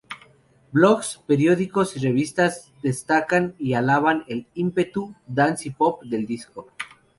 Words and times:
Blogs, 0.73 1.19
periódicos 1.27 1.95
y 1.95 1.99
revistas 1.99 2.73
destacan 2.81 3.53
y 3.59 3.73
alaban 3.75 4.23
el 4.27 4.47
ímpetu 4.55 5.13
"dance 5.27 5.69
y 5.69 5.73
pop" 5.73 6.01
del 6.05 6.25
disco. 6.25 6.69